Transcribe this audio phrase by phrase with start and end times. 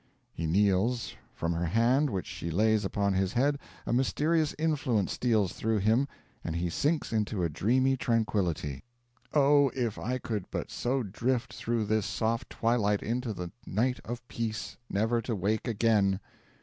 [0.33, 1.13] He kneels.
[1.31, 6.07] From her hand, which she lays upon his head, a mysterious influence steals through him;
[6.43, 8.83] and he sinks into a dreamy tranquility.
[9.31, 14.27] 'Oh, if I could but so drift Through this soft twilight into the night of
[14.27, 16.19] peace, Never to wake again!